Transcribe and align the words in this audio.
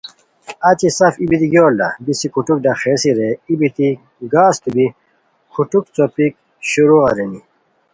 اچی 0.69 0.89
سف 0.97 1.13
ای 1.19 1.25
بیتی 1.31 1.47
گیورلہ 1.53 1.89
بیسی 2.05 2.27
کوٹھوک 2.33 2.59
ڈاخئیسی 2.65 3.11
رے 3.17 3.29
ای 3.47 3.53
بیتی 3.59 3.89
گھاستو 4.33 4.69
بی 4.75 4.85
کوٹھوک 5.53 5.85
څوپیک 5.95 6.33
شروع 6.69 7.01
ارینی 7.07 7.41